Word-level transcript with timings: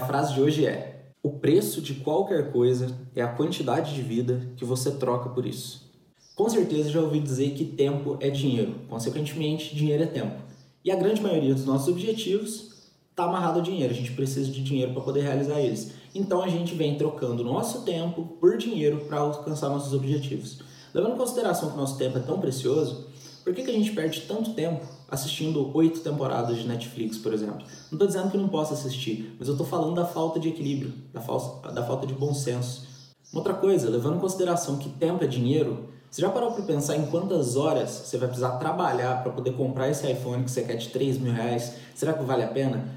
frase 0.00 0.34
de 0.34 0.40
hoje 0.40 0.66
é: 0.66 1.10
O 1.22 1.30
preço 1.30 1.80
de 1.80 1.94
qualquer 1.94 2.52
coisa 2.52 2.94
é 3.14 3.22
a 3.22 3.28
quantidade 3.28 3.94
de 3.94 4.02
vida 4.02 4.48
que 4.56 4.64
você 4.64 4.90
troca 4.92 5.28
por 5.30 5.46
isso. 5.46 5.90
Com 6.34 6.48
certeza 6.48 6.90
já 6.90 7.00
ouvi 7.00 7.20
dizer 7.20 7.50
que 7.50 7.64
tempo 7.64 8.18
é 8.20 8.28
dinheiro, 8.28 8.74
consequentemente, 8.88 9.74
dinheiro 9.74 10.02
é 10.02 10.06
tempo. 10.06 10.42
E 10.84 10.90
a 10.90 10.96
grande 10.96 11.22
maioria 11.22 11.54
dos 11.54 11.64
nossos 11.64 11.88
objetivos 11.88 12.74
está 13.10 13.24
amarrado 13.24 13.60
ao 13.60 13.64
dinheiro, 13.64 13.92
a 13.92 13.96
gente 13.96 14.10
precisa 14.12 14.50
de 14.50 14.62
dinheiro 14.62 14.92
para 14.92 15.02
poder 15.02 15.22
realizar 15.22 15.60
eles. 15.60 15.92
Então 16.12 16.42
a 16.42 16.48
gente 16.48 16.74
vem 16.74 16.98
trocando 16.98 17.44
nosso 17.44 17.82
tempo 17.82 18.36
por 18.40 18.58
dinheiro 18.58 19.04
para 19.08 19.18
alcançar 19.18 19.68
nossos 19.68 19.94
objetivos. 19.94 20.58
Levando 20.92 21.14
em 21.14 21.18
consideração 21.18 21.70
que 21.70 21.76
nosso 21.76 21.96
tempo 21.96 22.18
é 22.18 22.20
tão 22.20 22.40
precioso, 22.40 23.06
por 23.44 23.54
que, 23.54 23.62
que 23.62 23.70
a 23.70 23.74
gente 23.74 23.92
perde 23.92 24.22
tanto 24.22 24.54
tempo 24.54 24.86
assistindo 25.08 25.70
oito 25.76 26.00
temporadas 26.00 26.56
de 26.56 26.66
Netflix, 26.66 27.18
por 27.18 27.34
exemplo? 27.34 27.58
Não 27.58 27.96
estou 27.96 28.06
dizendo 28.06 28.30
que 28.30 28.38
não 28.38 28.48
possa 28.48 28.72
assistir, 28.72 29.36
mas 29.38 29.48
eu 29.48 29.52
estou 29.52 29.66
falando 29.66 29.94
da 29.94 30.06
falta 30.06 30.40
de 30.40 30.48
equilíbrio, 30.48 30.94
da, 31.12 31.20
falsa, 31.20 31.70
da 31.70 31.84
falta 31.84 32.06
de 32.06 32.14
bom 32.14 32.32
senso. 32.32 32.88
Outra 33.34 33.52
coisa, 33.52 33.90
levando 33.90 34.16
em 34.16 34.20
consideração 34.20 34.78
que 34.78 34.88
tempo 34.88 35.22
é 35.22 35.26
dinheiro, 35.26 35.90
você 36.10 36.22
já 36.22 36.30
parou 36.30 36.52
para 36.52 36.64
pensar 36.64 36.96
em 36.96 37.04
quantas 37.06 37.54
horas 37.54 37.90
você 37.90 38.16
vai 38.16 38.28
precisar 38.28 38.52
trabalhar 38.52 39.22
para 39.22 39.32
poder 39.32 39.52
comprar 39.52 39.90
esse 39.90 40.10
iPhone 40.10 40.44
que 40.44 40.50
você 40.50 40.62
quer 40.62 40.76
de 40.76 40.88
3 40.88 41.18
mil 41.18 41.32
reais? 41.32 41.74
Será 41.94 42.14
que 42.14 42.24
vale 42.24 42.44
a 42.44 42.48
pena? 42.48 42.88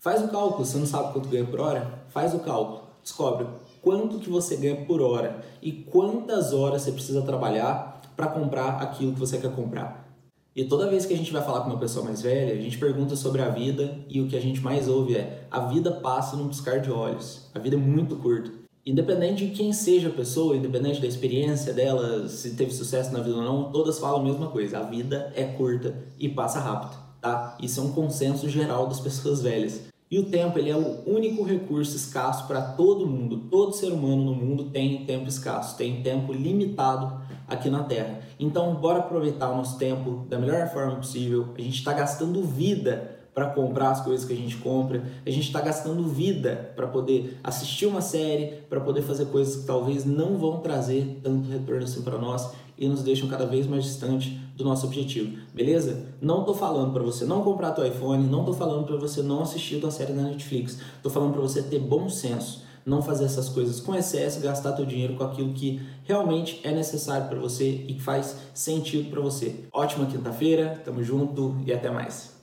Faz 0.00 0.24
o 0.24 0.28
cálculo, 0.28 0.64
você 0.64 0.76
não 0.76 0.86
sabe 0.86 1.12
quanto 1.12 1.28
ganha 1.28 1.44
por 1.44 1.60
hora? 1.60 2.02
Faz 2.08 2.34
o 2.34 2.40
cálculo, 2.40 2.82
descobre 3.02 3.46
quanto 3.82 4.18
que 4.18 4.28
você 4.28 4.56
ganha 4.56 4.84
por 4.84 5.00
hora 5.00 5.42
e 5.62 5.72
quantas 5.72 6.52
horas 6.52 6.82
você 6.82 6.92
precisa 6.92 7.22
trabalhar 7.22 7.97
para 8.18 8.26
comprar 8.26 8.82
aquilo 8.82 9.12
que 9.12 9.20
você 9.20 9.38
quer 9.38 9.54
comprar. 9.54 10.12
E 10.56 10.64
toda 10.64 10.90
vez 10.90 11.06
que 11.06 11.14
a 11.14 11.16
gente 11.16 11.32
vai 11.32 11.40
falar 11.40 11.60
com 11.60 11.70
uma 11.70 11.78
pessoa 11.78 12.04
mais 12.04 12.20
velha, 12.20 12.52
a 12.52 12.60
gente 12.60 12.76
pergunta 12.76 13.14
sobre 13.14 13.40
a 13.40 13.48
vida 13.48 13.96
e 14.08 14.20
o 14.20 14.26
que 14.26 14.36
a 14.36 14.40
gente 14.40 14.60
mais 14.60 14.88
ouve 14.88 15.16
é: 15.16 15.46
a 15.48 15.60
vida 15.60 15.92
passa 15.92 16.36
num 16.36 16.48
piscar 16.48 16.80
de 16.80 16.90
olhos. 16.90 17.48
A 17.54 17.60
vida 17.60 17.76
é 17.76 17.78
muito 17.78 18.16
curta. 18.16 18.50
Independente 18.84 19.46
de 19.46 19.54
quem 19.54 19.72
seja 19.72 20.08
a 20.08 20.12
pessoa, 20.12 20.56
independente 20.56 21.00
da 21.00 21.06
experiência 21.06 21.72
dela, 21.72 22.26
se 22.26 22.56
teve 22.56 22.72
sucesso 22.72 23.12
na 23.12 23.20
vida 23.20 23.36
ou 23.36 23.42
não, 23.42 23.70
todas 23.70 24.00
falam 24.00 24.20
a 24.20 24.24
mesma 24.24 24.48
coisa: 24.48 24.80
a 24.80 24.82
vida 24.82 25.32
é 25.36 25.44
curta 25.44 25.94
e 26.18 26.28
passa 26.28 26.58
rápido, 26.58 26.98
tá? 27.20 27.56
Isso 27.62 27.78
é 27.78 27.84
um 27.84 27.92
consenso 27.92 28.48
geral 28.48 28.88
das 28.88 28.98
pessoas 28.98 29.40
velhas. 29.40 29.82
E 30.10 30.18
o 30.18 30.24
tempo 30.24 30.58
ele 30.58 30.70
é 30.70 30.76
o 30.76 31.02
único 31.06 31.42
recurso 31.42 31.94
escasso 31.94 32.46
para 32.46 32.62
todo 32.62 33.06
mundo. 33.06 33.48
Todo 33.50 33.74
ser 33.74 33.92
humano 33.92 34.24
no 34.24 34.34
mundo 34.34 34.70
tem 34.70 35.04
tempo 35.04 35.28
escasso, 35.28 35.76
tem 35.76 36.02
tempo 36.02 36.32
limitado 36.32 37.20
aqui 37.46 37.68
na 37.68 37.84
Terra. 37.84 38.20
Então, 38.40 38.74
bora 38.74 39.00
aproveitar 39.00 39.50
o 39.50 39.56
nosso 39.56 39.78
tempo 39.78 40.26
da 40.28 40.38
melhor 40.38 40.68
forma 40.68 40.96
possível. 40.96 41.48
A 41.56 41.60
gente 41.60 41.78
está 41.78 41.92
gastando 41.92 42.42
vida 42.42 43.17
para 43.38 43.50
comprar 43.50 43.90
as 43.90 44.00
coisas 44.00 44.26
que 44.26 44.32
a 44.32 44.36
gente 44.36 44.56
compra. 44.56 45.00
A 45.24 45.30
gente 45.30 45.46
está 45.46 45.60
gastando 45.60 46.02
vida 46.02 46.72
para 46.74 46.88
poder 46.88 47.38
assistir 47.44 47.86
uma 47.86 48.00
série, 48.00 48.64
para 48.68 48.80
poder 48.80 49.02
fazer 49.02 49.26
coisas 49.26 49.60
que 49.60 49.62
talvez 49.64 50.04
não 50.04 50.36
vão 50.36 50.58
trazer 50.58 51.20
tanto 51.22 51.48
retorno 51.48 51.84
assim 51.84 52.02
para 52.02 52.18
nós 52.18 52.50
e 52.76 52.88
nos 52.88 53.04
deixam 53.04 53.28
cada 53.28 53.46
vez 53.46 53.64
mais 53.68 53.84
distante 53.84 54.40
do 54.56 54.64
nosso 54.64 54.86
objetivo, 54.86 55.38
beleza? 55.54 56.06
Não 56.20 56.42
tô 56.42 56.52
falando 56.52 56.92
para 56.92 57.02
você 57.04 57.24
não 57.24 57.42
comprar 57.42 57.70
teu 57.70 57.86
iPhone, 57.86 58.26
não 58.26 58.44
tô 58.44 58.52
falando 58.52 58.84
para 58.84 58.96
você 58.96 59.22
não 59.22 59.42
assistir 59.42 59.80
tua 59.80 59.92
série 59.92 60.12
na 60.12 60.22
Netflix. 60.22 60.80
Tô 61.00 61.08
falando 61.08 61.32
para 61.32 61.42
você 61.42 61.62
ter 61.62 61.78
bom 61.78 62.08
senso, 62.08 62.64
não 62.84 63.00
fazer 63.00 63.26
essas 63.26 63.48
coisas 63.48 63.78
com 63.78 63.94
excesso, 63.94 64.40
gastar 64.40 64.72
teu 64.72 64.84
dinheiro 64.84 65.14
com 65.14 65.22
aquilo 65.22 65.52
que 65.52 65.80
realmente 66.02 66.60
é 66.64 66.72
necessário 66.72 67.28
para 67.28 67.38
você 67.38 67.84
e 67.86 67.94
que 67.94 68.02
faz 68.02 68.36
sentido 68.52 69.10
para 69.10 69.20
você. 69.20 69.60
Ótima 69.72 70.06
quinta-feira, 70.06 70.82
tamo 70.84 71.04
junto 71.04 71.56
e 71.64 71.72
até 71.72 71.88
mais. 71.88 72.37